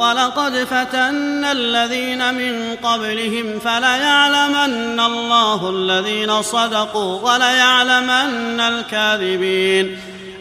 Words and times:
ولقد 0.00 0.64
فتنا 0.64 1.52
الذين 1.52 2.34
من 2.34 2.76
قبلهم 2.82 3.58
فليعلمن 3.64 5.00
الله 5.00 5.70
الذين 5.70 6.42
صدقوا 6.42 7.32
وليعلمن 7.32 8.60
الكاذبين. 8.60 9.98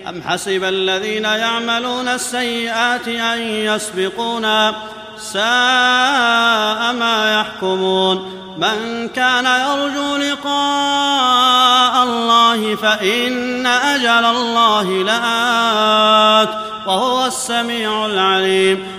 أم 0.10 0.24
حسب 0.28 0.64
الذين 0.64 1.24
يعملون 1.24 2.08
السيئات 2.08 3.08
أن 3.08 3.40
يسبقونا 3.42 4.76
ساء 5.18 6.94
ما 6.94 7.40
يحكمون. 7.40 8.40
من 8.58 9.10
كان 9.16 9.46
يرجو 9.46 10.18
لقاء 10.18 12.04
الله 12.04 12.76
فإن 12.76 13.66
أجل 13.66 14.26
الله 14.26 15.04
لآت 15.04 16.50
وهو 16.88 17.26
السميع 17.26 18.06
العليم. 18.06 18.99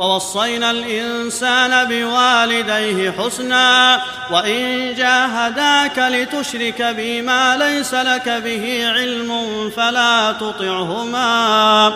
ووصينا 0.00 0.70
الإنسان 0.70 1.88
بوالديه 1.88 3.10
حسنا 3.10 4.00
وإن 4.30 4.94
جاهداك 4.94 5.98
لتشرك 5.98 6.82
بي 6.82 7.22
ما 7.22 7.56
ليس 7.56 7.94
لك 7.94 8.28
به 8.28 8.88
علم 8.88 9.30
فلا 9.76 10.32
تطعهما. 10.32 11.92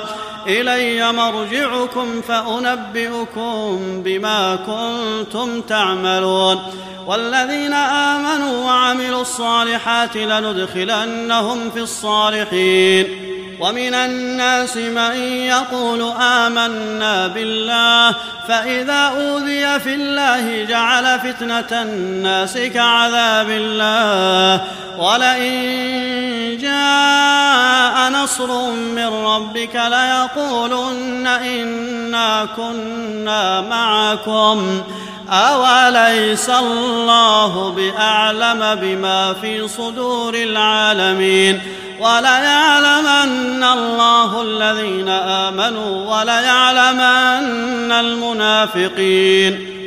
إلي 0.46 1.12
مرجعكم 1.12 2.20
فأنبئكم 2.28 3.78
بما 4.04 4.56
كنتم 4.56 5.60
تعملون. 5.60 6.62
والذين 7.06 7.72
آمنوا 7.72 8.64
وعملوا 8.64 9.22
الصالحات 9.22 10.16
لندخلنهم 10.16 11.70
في 11.70 11.80
الصالحين. 11.80 13.33
ومن 13.60 13.94
الناس 13.94 14.76
من 14.76 15.16
يقول 15.46 16.12
آمنا 16.20 17.26
بالله 17.26 18.14
فإذا 18.48 19.12
أوذي 19.20 19.80
في 19.80 19.94
الله 19.94 20.64
جعل 20.64 21.20
فتنة 21.20 21.82
الناس 21.82 22.58
كعذاب 22.58 23.50
الله. 23.50 24.64
ولئن 24.98 26.58
جاء 26.60 28.10
نصر 28.10 28.70
من 28.70 29.06
ربك 29.06 29.74
ليقولن 29.74 31.26
إنا 31.26 32.48
كنا 32.56 33.60
معكم. 33.60 34.82
أوليس 35.30 36.50
الله 36.50 37.70
بأعلم 37.70 38.74
بما 38.74 39.34
في 39.40 39.68
صدور 39.68 40.34
العالمين؟ 40.34 41.60
وليعلمن 42.04 43.64
الله 43.64 44.42
الذين 44.42 45.08
آمنوا 45.08 46.20
وليعلمن 46.20 47.92
المنافقين. 47.92 49.73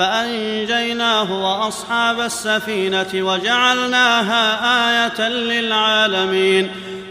فأنجيناه 0.00 1.32
وأصحاب 1.32 2.20
السفينة 2.20 3.08
وجعلناها 3.14 4.44
آية 4.90 5.28
للعالمين. 5.28 6.70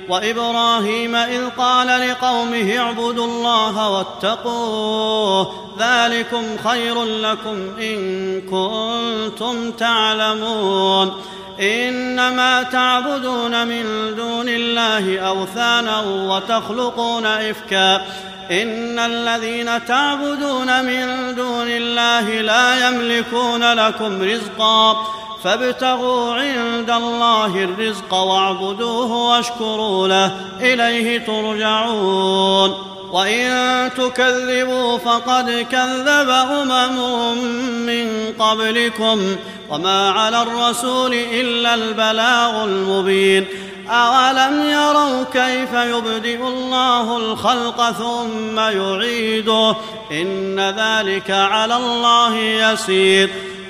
وإبراهيم 0.10 1.16
إذ 1.16 1.50
قال 1.58 2.10
لقومه 2.10 2.78
اعبدوا 2.78 3.26
الله 3.26 3.90
واتقوه 3.90 5.70
ذلكم 5.80 6.44
خير 6.70 7.04
لكم 7.04 7.58
إن 7.80 8.42
كنتم 8.42 9.72
تعلمون. 9.72 11.22
إنما 11.60 12.64
تعبدون 12.64 13.68
من 13.68 14.16
دون 14.16 14.50
الله 14.50 15.20
أوثانا 15.20 16.02
وتخلقون 16.02 17.26
إفكا. 17.26 18.06
إن 18.52 19.00
الذين 19.00 19.86
تعبدون 19.86 20.86
من 20.86 21.36
دون 21.36 21.68
الله 21.68 22.42
لا 22.42 22.88
يملكون 22.88 23.74
لكم 23.74 24.22
رزقا 24.22 24.98
فابتغوا 25.44 26.34
عند 26.34 26.90
الله 26.90 27.64
الرزق 27.64 28.14
واعبدوه 28.14 29.12
واشكروا 29.12 30.08
له 30.08 30.32
إليه 30.62 31.18
ترجعون. 31.26 32.90
وإن 33.12 33.90
تكذبوا 33.98 34.98
فقد 34.98 35.66
كذب 35.72 36.30
أمم 36.30 37.38
من 37.86 38.34
قبلكم 38.40 39.36
وما 39.70 40.10
على 40.10 40.42
الرسول 40.42 41.14
إلا 41.14 41.74
البلاغ 41.74 42.64
المبين. 42.64 43.46
اولم 43.90 44.70
يروا 44.70 45.24
كيف 45.34 45.74
يبدئ 45.74 46.48
الله 46.48 47.18
الخلق 47.18 47.92
ثم 47.92 48.60
يعيده 48.60 49.76
ان 50.12 50.60
ذلك 50.60 51.32
على 51.32 51.76
الله 51.76 52.36
يسير 52.38 53.30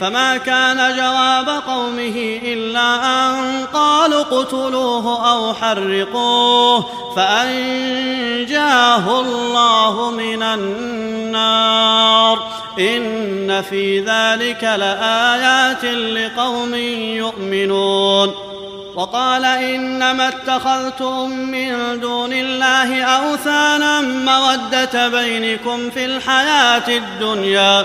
فما 0.00 0.36
كان 0.36 0.96
جواب 0.96 1.62
قومه 1.68 2.40
إلا 2.42 3.04
أن 3.04 3.66
قالوا 3.74 4.20
اقتلوه 4.20 5.32
أو 5.32 5.54
حرقوه 5.54 6.86
فأنجاه 7.16 9.20
الله 9.20 10.10
من 10.10 10.42
النار. 10.42 12.38
إن 12.78 13.62
في 13.62 14.00
ذلك 14.00 14.64
لآيات 14.64 15.84
لقوم 15.84 16.74
يؤمنون. 17.14 18.34
وقال 18.96 19.44
إنما 19.44 20.28
اتخذتم 20.28 21.30
من 21.30 22.00
دون 22.00 22.32
الله 22.32 23.04
أوثانا 23.04 24.00
مودة 24.00 25.08
بينكم 25.08 25.90
في 25.90 26.04
الحياة 26.04 26.88
الدنيا. 26.88 27.84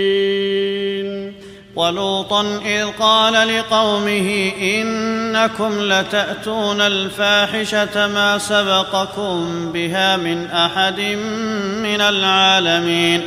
ولوطا 1.81 2.41
إذ 2.65 2.85
قال 2.99 3.57
لقومه 3.57 4.51
إنكم 4.61 5.81
لتأتون 5.81 6.81
الفاحشة 6.81 8.07
ما 8.07 8.37
سبقكم 8.37 9.71
بها 9.71 10.17
من 10.17 10.51
أحد 10.51 10.99
من 11.83 12.01
العالمين 12.01 13.21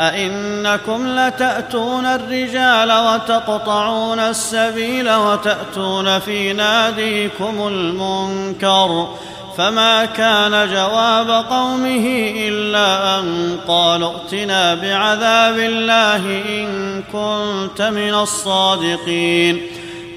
أئنكم 0.00 1.18
لتأتون 1.18 2.06
الرجال 2.06 2.92
وتقطعون 2.92 4.18
السبيل 4.18 5.10
وتأتون 5.10 6.18
في 6.18 6.52
ناديكم 6.52 7.68
المنكر 7.68 9.08
فما 9.56 10.04
كان 10.04 10.74
جواب 10.74 11.44
قومه 11.50 12.32
إلا 12.36 13.18
أن 13.18 13.56
قالوا 13.68 14.12
ائتنا 14.12 14.74
بعذاب 14.74 15.58
الله 15.58 16.42
إن 16.48 17.02
كنت 17.12 17.82
من 17.82 18.14
الصادقين. 18.14 19.62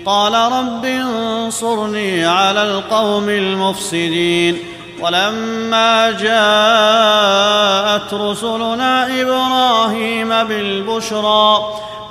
قال 0.06 0.34
رب 0.34 0.86
انصرني 0.86 2.26
على 2.26 2.64
القوم 2.64 3.30
المفسدين. 3.30 4.58
ولما 5.02 6.12
جاءت 6.12 8.14
رسلنا 8.14 9.22
إبراهيم 9.22 10.44
بالبشرى 10.44 11.60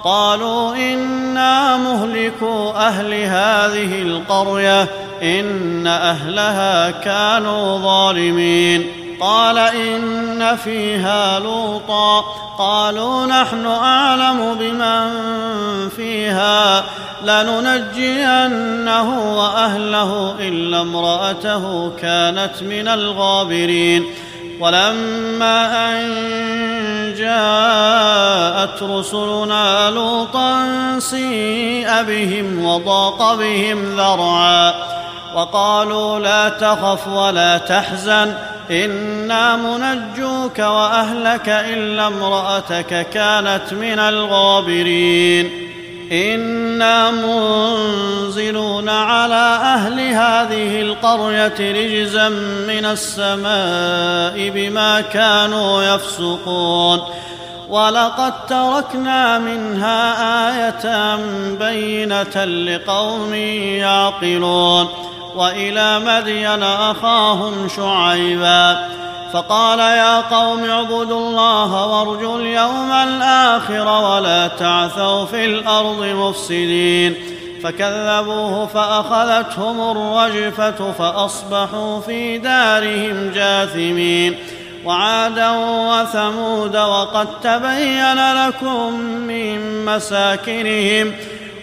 قالوا 0.04 0.76
إنا 0.76 1.76
مهلكو 1.76 2.70
أهل 2.70 3.14
هذه 3.14 4.02
القرية. 4.02 5.07
إن 5.22 5.86
أهلها 5.86 6.90
كانوا 6.90 7.78
ظالمين. 7.78 8.86
قال 9.20 9.58
إن 9.58 10.56
فيها 10.64 11.38
لوطا. 11.38 12.20
قالوا 12.58 13.26
نحن 13.26 13.66
أعلم 13.66 14.54
بمن 14.54 15.08
فيها. 15.88 16.84
لننجينه 17.24 19.38
وأهله 19.38 20.34
إلا 20.40 20.80
امرأته 20.80 21.90
كانت 21.90 22.62
من 22.62 22.88
الغابرين. 22.88 24.04
ولما 24.60 25.90
أن 25.90 26.08
جاءت 27.18 28.82
رسلنا 28.82 29.90
لوطا 29.90 30.64
سيء 30.98 32.02
بهم 32.02 32.64
وضاق 32.64 33.34
بهم 33.34 33.96
ذرعا. 33.96 34.97
وقالوا 35.38 36.18
لا 36.18 36.48
تخف 36.48 37.08
ولا 37.08 37.58
تحزن 37.58 38.34
إنا 38.70 39.56
منجوك 39.56 40.58
وأهلك 40.58 41.48
إلا 41.48 42.06
امرأتك 42.06 43.06
كانت 43.10 43.72
من 43.72 43.98
الغابرين. 43.98 45.68
إنا 46.12 47.10
منزلون 47.10 48.88
على 48.88 49.58
أهل 49.74 50.00
هذه 50.00 50.80
القرية 50.80 51.58
رجزا 51.60 52.28
من 52.68 52.84
السماء 52.84 54.50
بما 54.50 55.00
كانوا 55.00 55.82
يفسقون. 55.82 57.00
ولقد 57.68 58.46
تركنا 58.46 59.38
منها 59.38 60.00
آية 60.50 61.16
بينة 61.54 62.44
لقوم 62.44 63.34
يعقلون. 63.34 64.88
وإلى 65.34 65.98
مدين 65.98 66.62
أخاهم 66.62 67.68
شعيبا 67.76 68.88
فقال 69.32 69.78
يا 69.78 70.20
قوم 70.20 70.64
اعبدوا 70.64 71.28
الله 71.28 71.86
وارجوا 71.86 72.38
اليوم 72.38 72.92
الآخر 72.92 74.02
ولا 74.02 74.48
تعثوا 74.48 75.24
في 75.24 75.44
الأرض 75.44 76.02
مفسدين 76.02 77.14
فكذبوه 77.62 78.66
فأخذتهم 78.66 79.90
الرجفة 79.90 80.92
فأصبحوا 80.92 82.00
في 82.00 82.38
دارهم 82.38 83.30
جاثمين 83.34 84.36
وعادا 84.84 85.50
وثمود 85.90 86.76
وقد 86.76 87.40
تبين 87.40 88.32
لكم 88.46 89.00
من 89.00 89.84
مساكنهم 89.84 91.12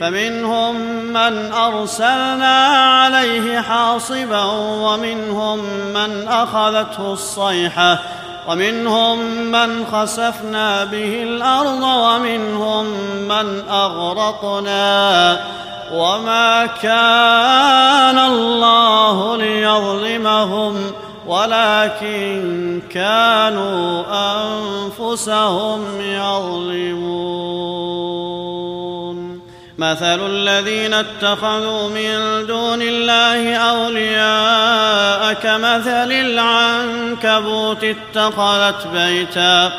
فمنهم 0.00 0.74
من 1.04 1.52
أرسلنا 1.52 2.66
عليه 2.66 3.60
حاصبا 3.60 4.44
ومنهم 4.54 5.58
من 5.94 6.28
أخذته 6.28 7.12
الصيحة 7.12 7.98
ومنهم 8.48 9.18
من 9.52 9.86
خسفنا 9.92 10.84
به 10.84 11.22
الأرض 11.22 11.82
ومنهم 11.82 12.86
من 13.28 13.68
أغرقنا. 13.68 15.38
وما 15.92 16.66
كان 16.66 18.18
الله 18.18 19.36
ليظلمهم 19.36 20.92
ولكن 21.26 22.82
كانوا 22.90 24.04
أنفسهم 24.08 26.00
يظلمون. 26.00 27.42
مثل 29.78 30.26
الذين 30.26 30.94
اتخذوا 30.94 31.88
من 31.88 32.46
دون 32.46 32.82
الله 32.82 33.56
أولياء 33.56 35.32
كمثل 35.32 36.12
العنكبوت 36.12 37.84
اتخذت 37.84 38.86
بيتا 38.86 39.72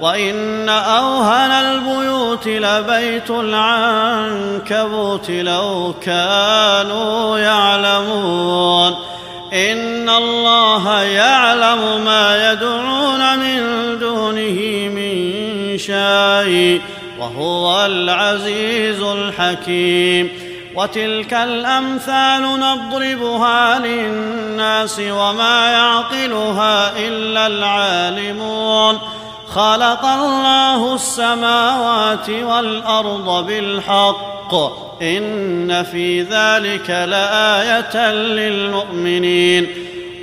وإن 0.00 0.68
أوهن 0.68 1.50
البيوت 1.50 2.48
لبيت 2.48 3.30
العنكبوت 3.30 5.30
لو 5.30 5.94
كانوا 6.02 7.38
يعلمون 7.38 8.94
إن 9.52 10.08
الله 10.08 11.02
يعلم 11.02 12.04
ما 12.04 12.52
يدعون 12.52 13.38
من 13.38 13.60
دونه 13.98 14.88
من 14.94 15.78
شيء 15.78 16.80
وهو 17.20 17.86
العزيز 17.86 19.02
الحكيم. 19.02 20.28
وتلك 20.76 21.34
الأمثال 21.34 22.42
نضربها 22.42 23.78
للناس 23.78 25.00
وما 25.00 25.70
يعقلها 25.70 26.98
إلا 26.98 27.46
العالمون. 27.46 28.98
خلق 29.48 30.04
الله 30.04 30.94
السماوات 30.94 32.30
والأرض 32.30 33.46
بالحق. 33.46 34.54
إن 35.02 35.82
في 35.82 36.22
ذلك 36.22 36.90
لآية 36.90 38.12
للمؤمنين. 38.12 39.83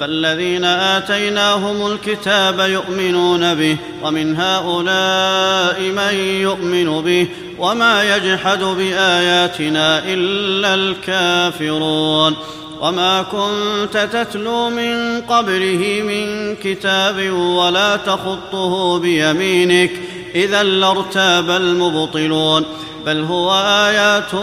فالذين 0.00 0.64
آتيناهم 0.64 1.92
الكتاب 1.92 2.60
يؤمنون 2.60 3.54
به 3.54 3.76
ومن 4.02 4.36
هؤلاء 4.36 5.80
من 5.80 6.14
يؤمن 6.40 7.02
به 7.02 7.26
وما 7.58 8.16
يجحد 8.16 8.64
بآياتنا 8.64 10.02
إلا 10.06 10.74
الكافرون. 10.74 12.36
وما 12.80 13.22
كنت 13.22 14.08
تتلو 14.12 14.70
من 14.70 15.20
قبله 15.20 16.02
من 16.08 16.56
كتاب 16.56 17.30
ولا 17.32 17.96
تخطه 17.96 18.98
بيمينك 18.98 19.90
إذا 20.34 20.62
لارتاب 20.62 21.50
المبطلون 21.50 22.64
بل 23.06 23.24
هو 23.24 23.52
آيات 23.64 24.34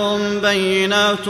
بينات 0.42 1.30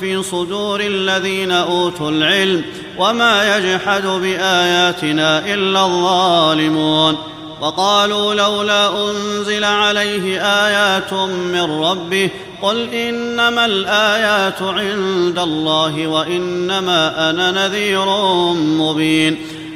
في 0.00 0.22
صدور 0.22 0.80
الذين 0.80 1.52
أوتوا 1.52 2.10
العلم 2.10 2.64
وما 2.98 3.56
يجحد 3.56 4.06
بآياتنا 4.06 5.54
إلا 5.54 5.86
الظالمون. 5.86 7.16
وقالوا 7.60 8.34
لولا 8.34 9.10
أنزل 9.10 9.64
عليه 9.64 10.40
آيات 10.42 11.12
من 11.52 11.82
ربه 11.84 12.30
قل 12.62 12.94
إنما 12.94 13.66
الآيات 13.66 14.62
عند 14.62 15.38
الله 15.38 16.06
وإنما 16.06 17.30
أنا 17.30 17.50
نذير 17.50 18.06
مبين. 18.54 19.38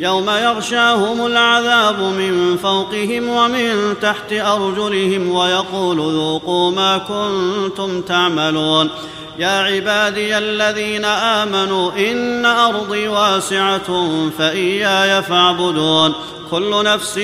يوم 0.00 0.30
يغشاهم 0.30 1.26
العذاب 1.26 2.00
من 2.00 2.56
فوقهم 2.62 3.28
ومن 3.28 3.94
تحت 4.02 4.32
أرجلهم 4.32 5.30
ويقول 5.30 5.96
ذوقوا 5.96 6.70
ما 6.70 6.98
كنتم 6.98 8.02
تعملون. 8.02 8.90
يا 9.38 9.62
عبادي 9.62 10.38
الذين 10.38 11.04
آمنوا 11.04 11.92
إن 11.92 12.46
أرضي 12.46 13.08
واسعة 13.08 14.08
فإياي 14.38 15.22
فاعبدون. 15.22 16.12
كل 16.50 16.84
نفس 16.84 17.18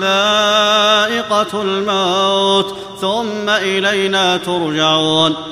ذائقة 0.00 1.62
الموت 1.62 2.76
ثم 3.00 3.48
إلينا 3.48 4.36
ترجعون. 4.36 5.51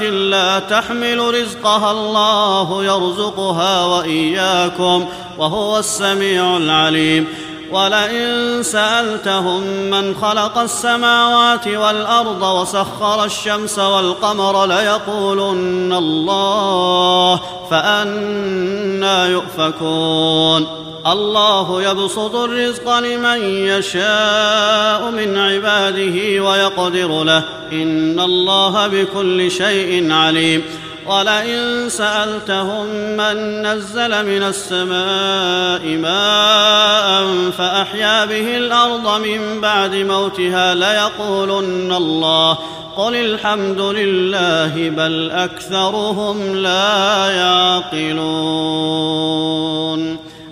لا 0.00 0.58
تحمل 0.58 1.34
رزقها 1.34 1.90
الله 1.90 2.84
يرزقها 2.84 3.84
واياكم 3.84 5.06
وهو 5.38 5.78
السميع 5.78 6.56
العليم 6.56 7.26
ولئن 7.72 8.62
سالتهم 8.62 9.60
من 9.90 10.14
خلق 10.22 10.58
السماوات 10.58 11.68
والارض 11.68 12.42
وسخر 12.42 13.24
الشمس 13.24 13.78
والقمر 13.78 14.66
ليقولن 14.66 15.92
الله 15.92 17.40
فانا 17.70 19.26
يؤفكون 19.26 20.66
الله 21.06 21.82
يبسط 21.82 22.34
الرزق 22.34 22.98
لمن 22.98 23.44
يشاء 23.44 25.10
من 25.10 25.38
عباده 25.38 26.44
ويقدر 26.44 27.24
له 27.24 27.61
إن 27.72 28.20
الله 28.20 28.86
بكل 28.86 29.50
شيء 29.50 30.12
عليم. 30.12 30.62
ولئن 31.06 31.88
سألتهم 31.88 32.86
من 33.16 33.66
نزل 33.66 34.26
من 34.26 34.42
السماء 34.42 35.86
ماء 35.86 37.50
فأحيا 37.50 38.24
به 38.24 38.56
الأرض 38.56 39.20
من 39.20 39.60
بعد 39.60 39.94
موتها 39.94 40.74
ليقولن 40.74 41.92
الله. 41.92 42.58
قل 42.96 43.14
الحمد 43.14 43.80
لله 43.80 44.90
بل 44.90 45.30
أكثرهم 45.30 46.56
لا 46.56 47.30
يعقلون. 47.30 48.32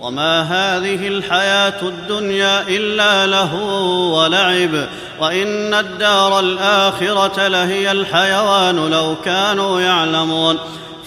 وما 0.00 0.42
هذه 0.42 1.08
الحياة 1.08 1.82
الدنيا 1.82 2.62
الا 2.68 3.26
لهو 3.26 4.18
ولعب 4.20 4.86
وان 5.20 5.74
الدار 5.74 6.40
الاخره 6.40 7.48
لهي 7.48 7.92
الحيوان 7.92 8.90
لو 8.90 9.16
كانوا 9.24 9.80
يعلمون 9.80 10.58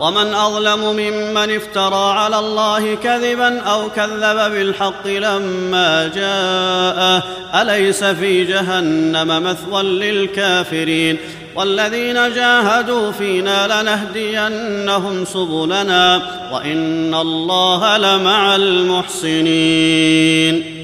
ومن 0.00 0.34
أظلم 0.34 0.80
ممن 0.80 1.56
افترى 1.56 2.18
على 2.18 2.38
الله 2.38 2.94
كذبا 2.94 3.60
أو 3.60 3.90
كذب 3.90 4.52
بالحق 4.52 5.06
لما 5.06 6.10
جاءه. 6.14 7.22
أليس 7.62 8.04
في 8.04 8.44
جهنم 8.44 9.42
مثوى 9.42 9.82
للكافرين؟ 9.82 11.18
والذين 11.56 12.14
جاهدوا 12.14 13.12
فينا 13.12 13.82
لنهدينهم 13.82 15.24
سبلنا. 15.24 16.22
وإن 16.52 17.14
الله 17.14 17.96
لمع 17.96 18.56
المحسنين. 18.56 20.75